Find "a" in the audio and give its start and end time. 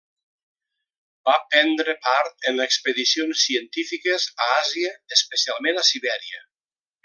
4.47-4.49, 5.85-5.89